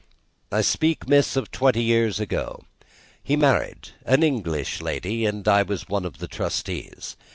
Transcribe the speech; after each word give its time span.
"I 0.51 0.61
speak, 0.61 1.07
miss, 1.07 1.35
of 1.35 1.51
twenty 1.51 1.83
years 1.83 2.19
ago. 2.19 2.63
He 3.21 3.35
married 3.35 3.89
an 4.03 4.23
English 4.23 4.81
lady 4.81 5.27
and 5.27 5.47
I 5.47 5.61
was 5.61 5.87
one 5.87 6.05
of 6.05 6.17
the 6.17 6.27
trustees. 6.27 7.15